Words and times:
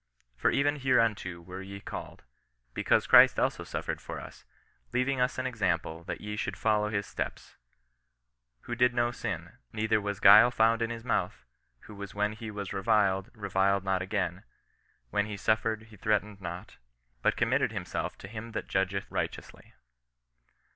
For 0.35 0.49
even 0.49 0.77
hereunto 0.79 1.41
were 1.41 1.61
ye 1.61 1.79
called; 1.79 2.23
because 2.73 3.05
Christ 3.05 3.37
also 3.39 3.63
suffered 3.63 4.01
for 4.01 4.19
us, 4.19 4.45
leaving 4.93 5.21
us 5.21 5.37
an 5.37 5.45
example 5.45 6.03
that 6.05 6.21
ye 6.21 6.35
should 6.37 6.57
follow 6.57 6.89
his 6.89 7.05
CHRISTIAN 7.05 7.21
NON 7.21 7.33
RESISTANCE. 7.33 7.57
41 8.61 8.63
steps: 8.63 8.65
who 8.65 8.73
did 8.75 8.95
no 8.95 9.11
sin, 9.11 9.57
neither 9.71 10.01
was 10.01 10.19
guile 10.19 10.49
found 10.49 10.81
in 10.81 10.89
his 10.89 11.03
mouth: 11.05 11.45
who 11.81 11.93
when 11.93 12.33
he 12.33 12.49
was 12.49 12.73
reviled, 12.73 13.29
reviled 13.35 13.83
not 13.83 14.01
again; 14.01 14.41
when 15.11 15.27
he 15.27 15.37
suffered, 15.37 15.83
he 15.91 15.97
threatened 15.97 16.41
not; 16.41 16.77
but 17.21 17.37
committed 17.37 17.71
himself 17.71 18.17
to 18.17 18.27
him 18.27 18.53
that 18.53 18.65
judgeth 18.67 19.05
righteously." 19.11 19.75